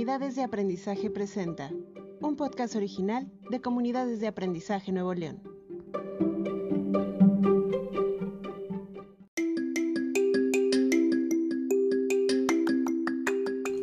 [0.00, 1.70] Comunidades de Aprendizaje presenta
[2.22, 5.42] un podcast original de Comunidades de Aprendizaje Nuevo León.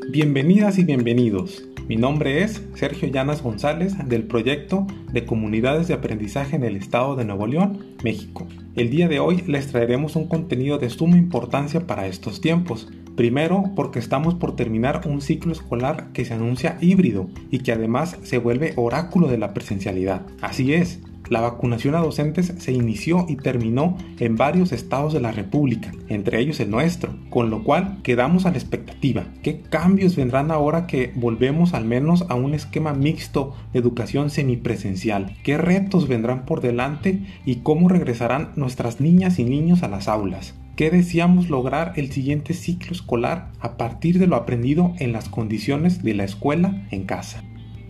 [0.09, 1.69] Bienvenidas y bienvenidos.
[1.87, 7.15] Mi nombre es Sergio Llanas González del proyecto de Comunidades de Aprendizaje en el Estado
[7.15, 8.47] de Nuevo León, México.
[8.73, 13.71] El día de hoy les traeremos un contenido de suma importancia para estos tiempos, Primero,
[13.75, 18.37] porque estamos por terminar un ciclo escolar que se anuncia híbrido y que además se
[18.37, 20.21] vuelve oráculo de la presencialidad.
[20.39, 25.31] Así es, la vacunación a docentes se inició y terminó en varios estados de la
[25.31, 29.25] República, entre ellos el nuestro, con lo cual quedamos a la expectativa.
[29.41, 35.35] ¿Qué cambios vendrán ahora que volvemos al menos a un esquema mixto de educación semipresencial?
[35.43, 40.53] ¿Qué retos vendrán por delante y cómo regresarán nuestras niñas y niños a las aulas?
[40.77, 46.03] ¿Qué deseamos lograr el siguiente ciclo escolar a partir de lo aprendido en las condiciones
[46.03, 47.41] de la escuela en casa?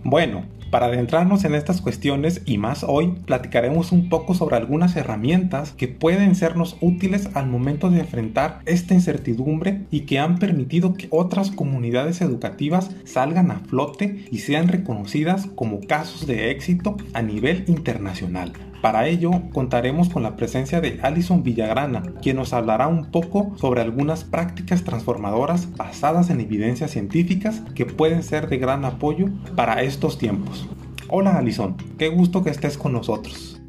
[0.05, 5.73] Bueno, para adentrarnos en estas cuestiones y más hoy, platicaremos un poco sobre algunas herramientas
[5.73, 11.09] que pueden sernos útiles al momento de enfrentar esta incertidumbre y que han permitido que
[11.09, 17.65] otras comunidades educativas salgan a flote y sean reconocidas como casos de éxito a nivel
[17.67, 18.53] internacional.
[18.81, 23.81] Para ello contaremos con la presencia de Alison Villagrana, quien nos hablará un poco sobre
[23.81, 30.20] algunas prácticas transformadoras basadas en evidencias científicas que pueden ser de gran apoyo para estos
[30.20, 30.67] tiempos.
[31.09, 33.59] Hola Alison, qué gusto que estés con nosotros.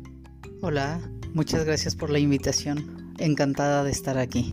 [0.61, 1.01] Hola,
[1.33, 3.15] muchas gracias por la invitación.
[3.19, 4.53] Encantada de estar aquí.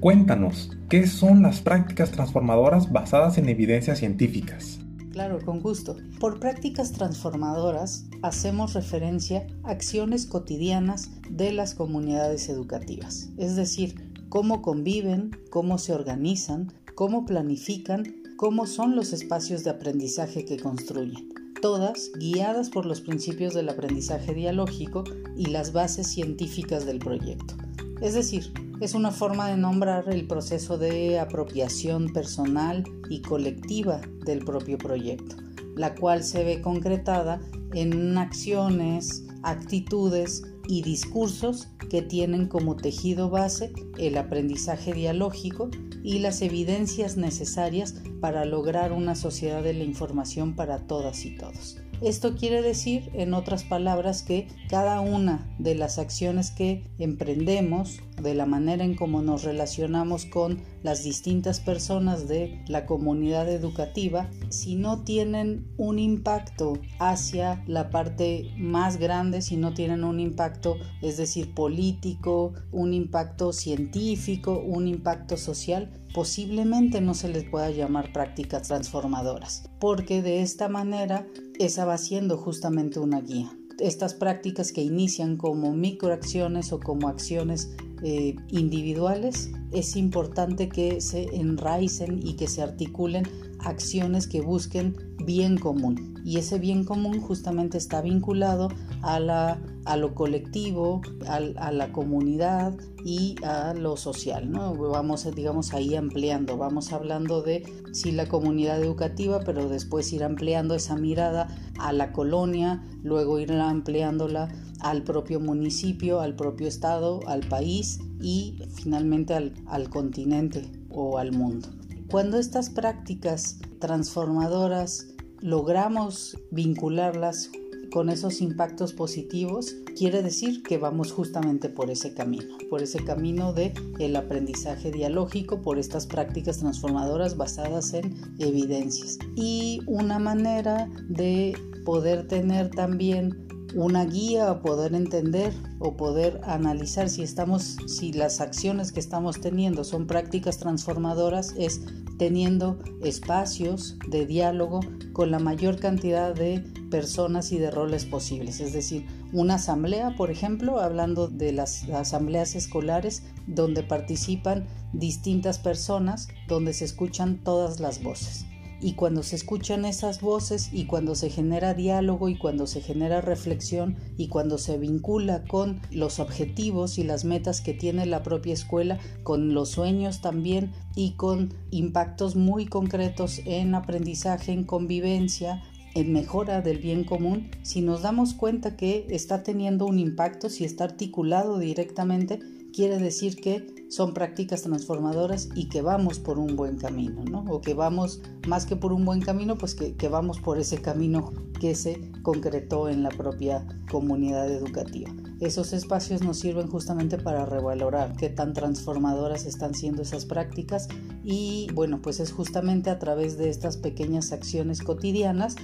[0.00, 4.79] Cuéntanos, ¿qué son las prácticas transformadoras basadas en evidencias científicas?
[5.20, 5.98] Claro, con gusto.
[6.18, 14.62] Por prácticas transformadoras hacemos referencia a acciones cotidianas de las comunidades educativas, es decir, cómo
[14.62, 18.04] conviven, cómo se organizan, cómo planifican,
[18.38, 21.28] cómo son los espacios de aprendizaje que construyen,
[21.60, 25.04] todas guiadas por los principios del aprendizaje dialógico
[25.36, 27.59] y las bases científicas del proyecto.
[28.00, 34.42] Es decir, es una forma de nombrar el proceso de apropiación personal y colectiva del
[34.42, 35.36] propio proyecto,
[35.76, 37.40] la cual se ve concretada
[37.74, 45.68] en acciones, actitudes y discursos que tienen como tejido base el aprendizaje dialógico
[46.02, 51.76] y las evidencias necesarias para lograr una sociedad de la información para todas y todos.
[52.02, 58.34] Esto quiere decir, en otras palabras, que cada una de las acciones que emprendemos, de
[58.34, 64.76] la manera en cómo nos relacionamos con las distintas personas de la comunidad educativa, si
[64.76, 71.18] no tienen un impacto hacia la parte más grande, si no tienen un impacto, es
[71.18, 78.68] decir, político, un impacto científico, un impacto social, posiblemente no se les pueda llamar prácticas
[78.68, 81.26] transformadoras, porque de esta manera
[81.60, 83.54] esa va siendo justamente una guía.
[83.78, 87.70] Estas prácticas que inician como microacciones o como acciones
[88.02, 93.24] eh, individuales, es importante que se enraicen y que se articulen
[93.64, 96.20] acciones que busquen bien común.
[96.24, 98.68] Y ese bien común justamente está vinculado
[99.02, 104.50] a, la, a lo colectivo, a, la comunidad y a lo social.
[104.50, 104.74] ¿no?
[104.74, 110.74] Vamos, digamos, ahí ampliando, vamos hablando de sí la comunidad educativa, pero después ir ampliando
[110.74, 111.48] esa mirada
[111.78, 114.48] a la colonia, luego ir ampliándola
[114.80, 121.32] al propio municipio, al propio estado, al país y finalmente al, al continente o al
[121.32, 121.79] mundo.
[122.10, 125.06] Cuando estas prácticas transformadoras
[125.40, 127.52] logramos vincularlas
[127.92, 133.52] con esos impactos positivos, quiere decir que vamos justamente por ese camino, por ese camino
[133.52, 139.16] de el aprendizaje dialógico, por estas prácticas transformadoras basadas en evidencias.
[139.36, 147.08] Y una manera de poder tener también una guía o poder entender o poder analizar
[147.08, 151.82] si estamos si las acciones que estamos teniendo son prácticas transformadoras es
[152.18, 154.80] teniendo espacios de diálogo
[155.12, 160.30] con la mayor cantidad de personas y de roles posibles, es decir, una asamblea, por
[160.30, 168.02] ejemplo, hablando de las asambleas escolares donde participan distintas personas, donde se escuchan todas las
[168.02, 168.44] voces
[168.80, 173.20] y cuando se escuchan esas voces y cuando se genera diálogo y cuando se genera
[173.20, 178.54] reflexión y cuando se vincula con los objetivos y las metas que tiene la propia
[178.54, 185.62] escuela, con los sueños también y con impactos muy concretos en aprendizaje, en convivencia,
[185.94, 190.64] en mejora del bien común, si nos damos cuenta que está teniendo un impacto, si
[190.64, 192.38] está articulado directamente,
[192.72, 197.44] quiere decir que son prácticas transformadoras y que vamos por un buen camino, ¿no?
[197.50, 200.80] O que vamos, más que por un buen camino, pues que, que vamos por ese
[200.80, 205.10] camino que se concretó en la propia comunidad educativa.
[205.40, 210.88] Esos espacios nos sirven justamente para revalorar qué tan transformadoras están siendo esas prácticas
[211.24, 215.56] y bueno, pues es justamente a través de estas pequeñas acciones cotidianas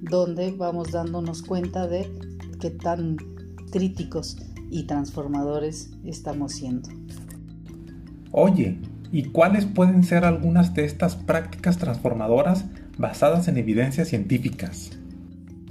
[0.00, 2.10] donde vamos dándonos cuenta de
[2.60, 3.16] qué tan
[3.70, 4.36] críticos
[4.72, 6.88] y transformadores estamos siendo.
[8.32, 8.78] Oye,
[9.12, 12.64] ¿y cuáles pueden ser algunas de estas prácticas transformadoras
[12.96, 14.90] basadas en evidencias científicas?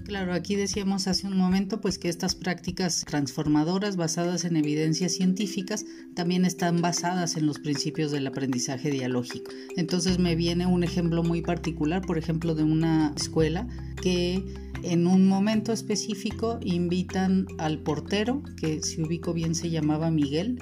[0.06, 5.86] Claro, aquí decíamos hace un momento pues que estas prácticas transformadoras basadas en evidencias científicas
[6.16, 9.52] también están basadas en los principios del aprendizaje dialógico.
[9.78, 13.68] Entonces me viene un ejemplo muy particular, por ejemplo, de una escuela
[14.02, 14.44] que
[14.84, 20.60] en un momento específico invitan al portero, que si ubico bien se llamaba Miguel,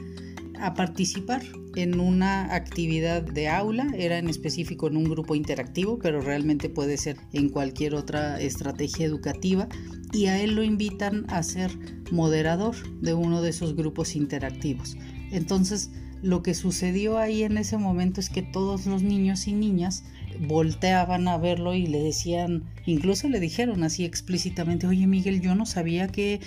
[0.59, 1.41] a participar
[1.75, 6.97] en una actividad de aula, era en específico en un grupo interactivo, pero realmente puede
[6.97, 9.69] ser en cualquier otra estrategia educativa,
[10.11, 11.71] y a él lo invitan a ser
[12.11, 14.97] moderador de uno de esos grupos interactivos.
[15.31, 20.03] Entonces, lo que sucedió ahí en ese momento es que todos los niños y niñas
[20.39, 25.65] volteaban a verlo y le decían, incluso le dijeron así explícitamente, oye Miguel, yo no
[25.65, 26.39] sabía que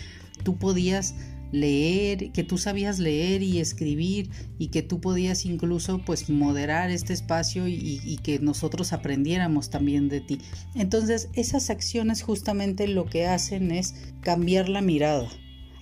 [0.42, 1.14] tú podías
[1.52, 7.12] leer, que tú sabías leer y escribir y que tú podías incluso pues moderar este
[7.12, 10.38] espacio y, y, que nosotros aprendiéramos también de ti.
[10.74, 15.28] Entonces esas acciones justamente lo que hacen es cambiar la mirada,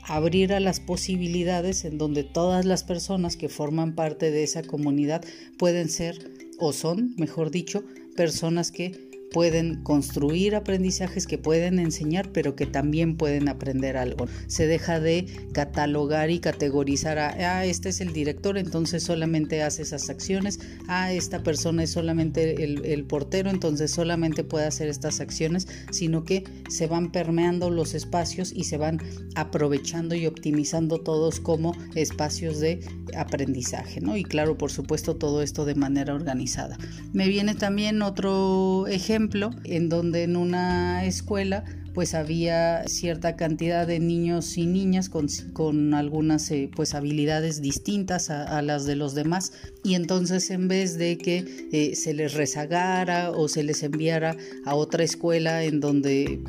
[0.02, 5.24] abrir a las posibilidades en donde todas las personas que forman parte de esa comunidad
[5.56, 7.84] pueden ser o son, mejor dicho,
[8.16, 14.26] personas que pueden construir aprendizajes que pueden enseñar, pero que también pueden aprender algo.
[14.46, 19.82] Se deja de catalogar y categorizar a, ah, este es el director, entonces solamente hace
[19.82, 25.20] esas acciones, ah, esta persona es solamente el, el portero, entonces solamente puede hacer estas
[25.20, 29.00] acciones, sino que se van permeando los espacios y se van
[29.36, 32.80] aprovechando y optimizando todos como espacios de
[33.16, 34.16] aprendizaje, ¿no?
[34.16, 36.78] Y claro, por supuesto, todo esto de manera organizada.
[37.12, 39.19] Me viene también otro ejemplo
[39.64, 41.64] en donde en una escuela
[41.94, 48.31] pues había cierta cantidad de niños y niñas con, con algunas eh, pues habilidades distintas
[48.31, 49.52] a, las de los demás
[49.82, 54.75] y entonces en vez de que eh, se les rezagara o se les enviara a
[54.75, 56.40] otra escuela en donde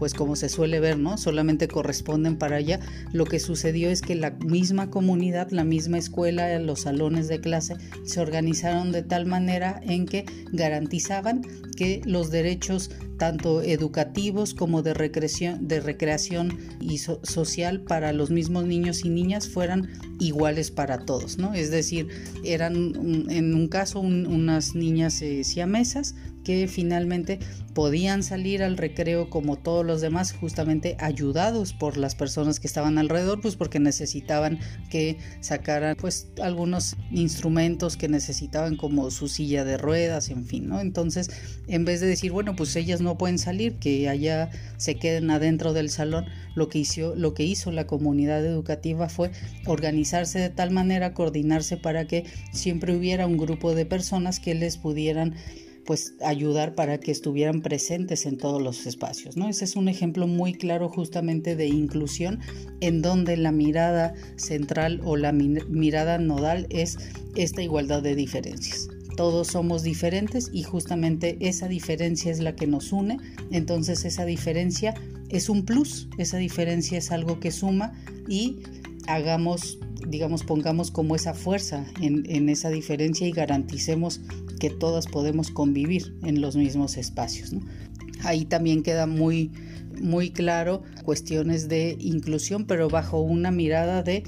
[0.00, 1.18] pues como se suele ver, ¿no?
[1.18, 2.80] Solamente corresponden para allá.
[3.12, 7.76] Lo que sucedió es que la misma comunidad, la misma escuela, los salones de clase
[8.04, 11.42] se organizaron de tal manera en que garantizaban
[11.76, 18.64] que los derechos tanto educativos como de recreación, de recreación y social para los mismos
[18.64, 21.52] niños y niñas fueran iguales para todos, ¿no?
[21.52, 22.08] Es decir,
[22.44, 22.74] eran
[23.28, 26.14] en un caso unas niñas eh, siamesas
[26.44, 27.38] que finalmente
[27.74, 32.98] podían salir al recreo como todos los demás, justamente ayudados por las personas que estaban
[32.98, 34.58] alrededor, pues porque necesitaban
[34.90, 40.80] que sacaran pues algunos instrumentos que necesitaban como su silla de ruedas, en fin, ¿no?
[40.80, 41.30] Entonces,
[41.68, 45.72] en vez de decir, bueno, pues ellas no pueden salir, que allá se queden adentro
[45.72, 49.30] del salón, lo que hizo, lo que hizo la comunidad educativa fue
[49.66, 54.76] organizarse de tal manera, coordinarse para que siempre hubiera un grupo de personas que les
[54.76, 55.34] pudieran
[55.90, 59.48] pues ayudar para que estuvieran presentes en todos los espacios, ¿no?
[59.48, 62.38] Ese es un ejemplo muy claro justamente de inclusión
[62.80, 66.96] en donde la mirada central o la mirada nodal es
[67.34, 72.92] esta igualdad de diferencias todos somos diferentes y justamente esa diferencia es la que nos
[72.92, 73.18] une.
[73.50, 74.94] Entonces esa diferencia
[75.28, 77.92] es un plus, esa diferencia es algo que suma
[78.28, 78.60] y
[79.08, 84.20] hagamos, digamos, pongamos como esa fuerza en, en esa diferencia y garanticemos
[84.60, 87.52] que todas podemos convivir en los mismos espacios.
[88.22, 89.50] Ahí también queda muy,
[90.00, 94.22] muy claro cuestiones de inclusión, pero bajo una mirada de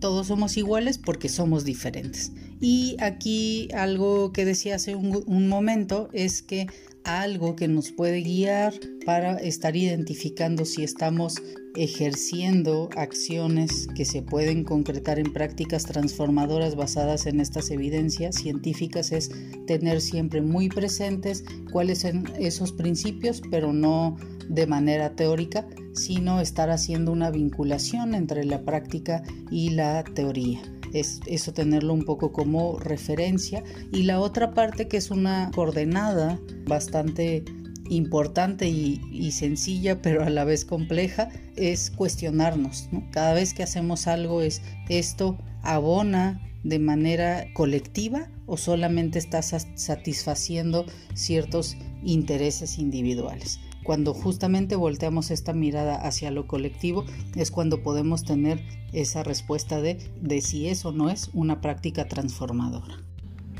[0.00, 2.32] todos somos iguales porque somos diferentes.
[2.60, 6.66] Y aquí algo que decía hace un, un momento es que
[7.04, 11.36] algo que nos puede guiar para estar identificando si estamos
[11.76, 19.30] ejerciendo acciones que se pueden concretar en prácticas transformadoras basadas en estas evidencias científicas es
[19.66, 24.16] tener siempre muy presentes cuáles son esos principios, pero no
[24.48, 31.20] de manera teórica, sino estar haciendo una vinculación entre la práctica y la teoría es
[31.26, 33.62] eso tenerlo un poco como referencia.
[33.92, 37.44] Y la otra parte que es una coordenada bastante
[37.90, 42.88] importante y, sencilla, pero a la vez compleja, es cuestionarnos.
[43.10, 50.86] Cada vez que hacemos algo es esto abona de manera colectiva o solamente está satisfaciendo
[51.14, 53.60] ciertos intereses individuales.
[53.84, 57.04] Cuando justamente volteamos esta mirada hacia lo colectivo
[57.36, 58.60] es cuando podemos tener
[58.94, 62.96] esa respuesta de, de si es o no es una práctica transformadora.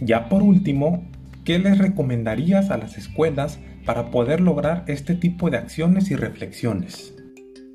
[0.00, 1.07] Ya por último,
[1.45, 7.14] ¿qué les recomendarías a las escuelas para poder lograr este tipo de acciones y reflexiones?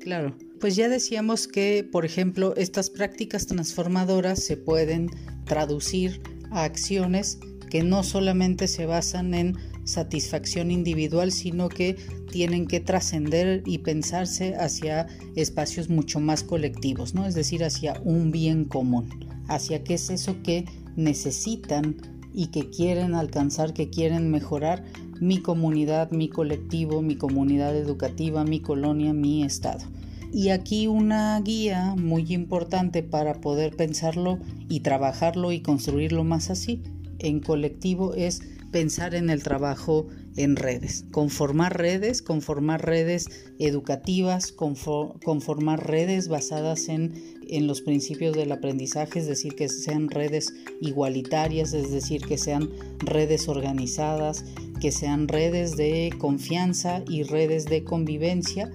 [0.00, 5.08] Claro, pues ya decíamos que, por ejemplo, estas prácticas transformadoras se pueden
[5.44, 7.38] traducir a acciones
[7.70, 11.96] que no solamente se basan en satisfacción individual, sino que
[12.30, 15.06] tienen que trascender y pensarse hacia
[15.36, 17.26] espacios mucho más colectivos, ¿no?
[17.26, 19.08] Es decir, hacia un bien común,
[19.48, 20.64] hacia qué es eso que
[20.96, 21.96] necesitan
[22.32, 24.84] y que quieren alcanzar, que quieren mejorar
[25.20, 29.84] mi comunidad, mi colectivo, mi comunidad educativa, mi colonia, mi estado.
[30.32, 36.82] Y aquí una guía muy importante para poder pensarlo y trabajarlo y construirlo más así
[37.20, 43.26] en colectivo es pensar en el trabajo en redes, conformar redes, conformar redes
[43.58, 47.14] educativas, conformar redes basadas en,
[47.48, 52.70] en los principios del aprendizaje, es decir, que sean redes igualitarias, es decir, que sean
[53.00, 54.44] redes organizadas,
[54.80, 58.70] que sean redes de confianza y redes de convivencia.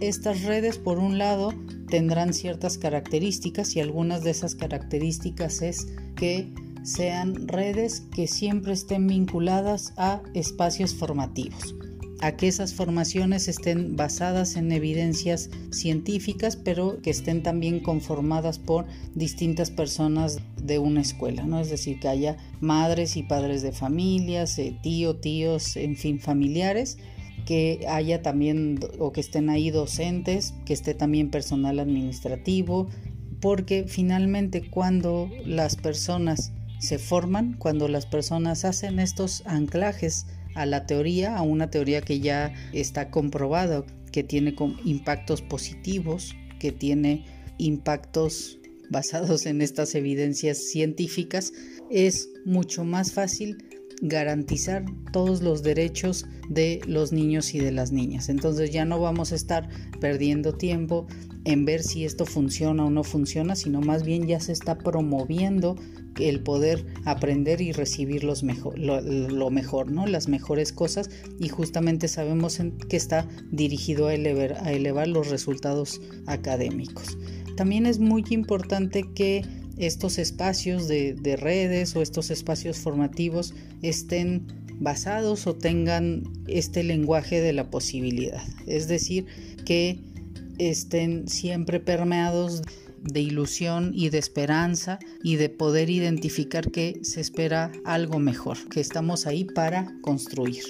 [0.00, 1.52] Estas redes, por un lado,
[1.88, 6.52] tendrán ciertas características y algunas de esas características es que
[6.82, 11.74] sean redes que siempre estén vinculadas a espacios formativos,
[12.20, 18.86] a que esas formaciones estén basadas en evidencias científicas, pero que estén también conformadas por
[19.14, 21.60] distintas personas de una escuela, ¿no?
[21.60, 26.98] Es decir, que haya madres y padres de familias, eh, tío, tíos, en fin, familiares,
[27.46, 32.88] que haya también o que estén ahí docentes, que esté también personal administrativo,
[33.40, 40.86] porque finalmente cuando las personas se forman cuando las personas hacen estos anclajes a la
[40.86, 47.24] teoría, a una teoría que ya está comprobada, que tiene impactos positivos, que tiene
[47.58, 48.58] impactos
[48.90, 51.52] basados en estas evidencias científicas,
[51.90, 53.58] es mucho más fácil
[54.02, 58.28] garantizar todos los derechos de los niños y de las niñas.
[58.28, 59.68] Entonces ya no vamos a estar
[60.00, 61.06] perdiendo tiempo
[61.44, 65.76] en ver si esto funciona o no funciona, sino más bien ya se está promoviendo
[66.28, 70.06] el poder aprender y recibir los mejor, lo, mejor, ¿no?
[70.06, 76.00] las mejores cosas y justamente sabemos que está dirigido a elevar, a elevar los resultados
[76.26, 77.16] académicos.
[77.56, 79.44] También es muy importante que
[79.76, 84.46] estos espacios de redes o estos espacios formativos estén
[84.80, 89.26] basados o tengan este lenguaje de la posibilidad, es decir,
[89.64, 90.00] que
[90.58, 92.62] estén siempre permeados
[93.02, 98.80] de ilusión y de esperanza y de poder identificar que se espera algo mejor, que
[98.80, 100.62] estamos ahí para construir.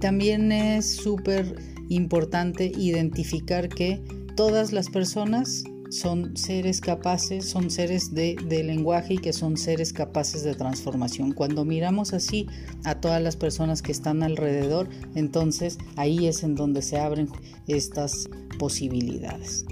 [0.00, 1.54] También es súper
[1.88, 4.02] importante identificar que
[4.36, 9.92] todas las personas son seres capaces, son seres de, de, lenguaje y que son seres
[9.92, 11.32] capaces de transformación.
[11.32, 12.46] Cuando miramos así
[12.84, 17.28] a todas las personas que están alrededor, entonces ahí es en donde se abren
[17.66, 19.64] estas posibilidades.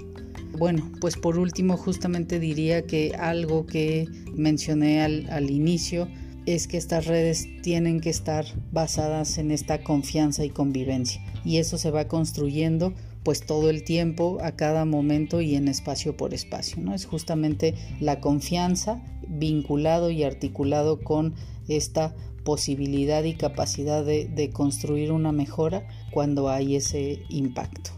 [0.57, 6.07] Bueno, pues por último justamente diría que algo que mencioné al, inicio
[6.47, 11.77] es que estas redes tienen que estar basadas en esta confianza y convivencia y eso
[11.77, 16.81] se va construyendo pues todo el tiempo, a cada momento y en espacio por espacio,
[16.81, 16.95] ¿no?
[16.95, 21.35] Es justamente la confianza vinculado y articulado con
[21.67, 27.91] esta posibilidad y capacidad de, de construir una mejora cuando hay ese impacto.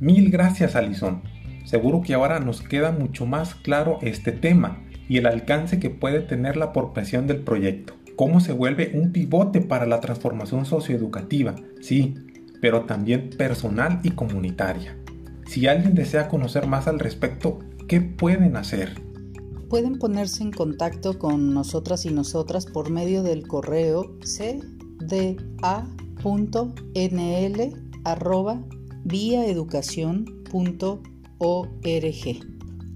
[0.00, 1.22] Mil gracias, Alison.
[1.64, 6.20] Seguro que ahora nos queda mucho más claro este tema y el alcance que puede
[6.20, 7.94] tener la apropiación del proyecto.
[8.16, 12.14] Cómo se vuelve un pivote para la transformación socioeducativa, sí,
[12.60, 14.96] pero también personal y comunitaria.
[15.46, 19.00] Si alguien desea conocer más al respecto, ¿qué pueden hacer?
[19.68, 24.16] Pueden ponerse en contacto con nosotras y nosotras por medio del correo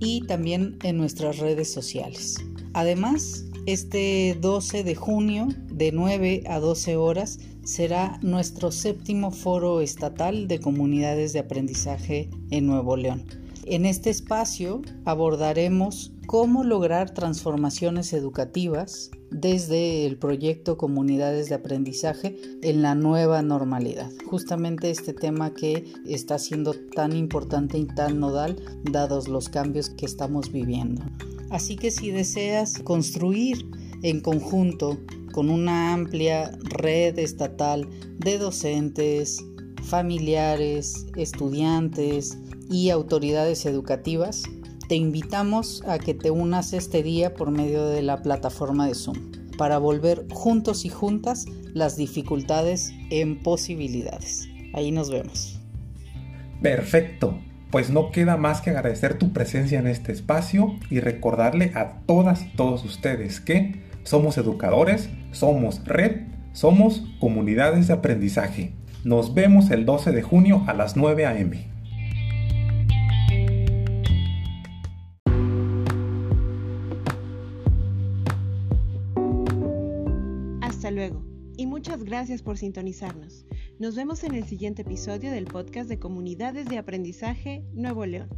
[0.00, 2.37] y también en nuestras redes sociales.
[2.73, 10.49] Además, este 12 de junio de 9 a 12 horas será nuestro séptimo foro estatal
[10.49, 13.25] de comunidades de aprendizaje en Nuevo León.
[13.67, 22.83] En este espacio abordaremos cómo lograr transformaciones educativas desde el proyecto Comunidades de Aprendizaje en
[22.83, 24.11] la nueva normalidad.
[24.27, 30.05] Justamente este tema que está siendo tan importante y tan nodal dados los cambios que
[30.05, 31.03] estamos viviendo.
[31.49, 33.67] Así que si deseas construir
[34.03, 34.99] en conjunto
[35.33, 39.43] con una amplia red estatal de docentes,
[39.83, 42.37] familiares, estudiantes
[42.71, 44.43] y autoridades educativas,
[44.88, 49.18] te invitamos a que te unas este día por medio de la plataforma de Zoom
[49.59, 54.49] para volver juntos y juntas las dificultades en posibilidades.
[54.73, 55.61] Ahí nos vemos.
[56.62, 57.38] Perfecto.
[57.71, 62.42] Pues no queda más que agradecer tu presencia en este espacio y recordarle a todas
[62.42, 66.23] y todos ustedes que somos educadores, somos red,
[66.54, 68.73] somos comunidades de aprendizaje.
[69.04, 71.78] Nos vemos el 12 de junio a las 9 a.m.
[82.09, 83.45] gracias por sintonizarnos.
[83.79, 88.31] Nos vemos en el siguiente episodio del podcast de Comunidades de Aprendizaje Nuevo León.